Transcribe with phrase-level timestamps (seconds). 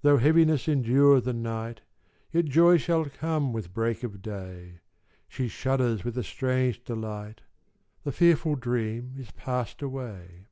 [0.00, 1.82] Though heaviness endure the night,
[2.32, 4.80] Yet joy shall come with break of day:
[5.28, 7.42] She shudders with a strange delight
[8.02, 10.48] The fearful dream is pass'd away.